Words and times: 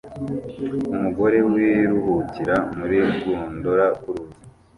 Umugore 0.93 1.37
wiruhukira 1.53 2.55
muri 2.77 2.97
gondola 3.21 3.85
kuruzi 4.01 4.39